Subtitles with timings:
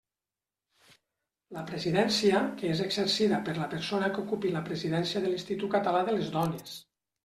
[1.57, 6.07] La presidència, que és exercida per la persona que ocupi la Presidència de l'Institut Català
[6.11, 6.79] de les Dones.